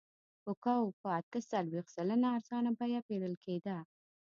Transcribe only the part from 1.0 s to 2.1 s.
په اته څلوېښت